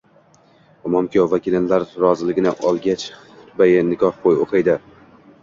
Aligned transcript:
imom 0.89 1.09
kuyov 1.15 1.27
va 1.33 1.39
kelinning 1.47 1.85
roziligini 2.05 2.55
olgach 2.71 3.05
«xutbai 3.19 3.71
nikoh» 3.93 4.29
o’qiydi. 4.35 4.79